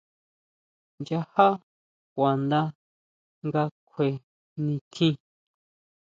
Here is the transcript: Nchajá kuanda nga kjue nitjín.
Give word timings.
Nchajá 0.99 1.47
kuanda 2.13 2.59
nga 3.47 3.63
kjue 3.89 4.07
nitjín. 4.63 5.15